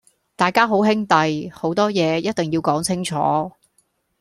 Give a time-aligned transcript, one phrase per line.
[0.35, 3.15] 大家好兄弟，好多嘢一定要講清楚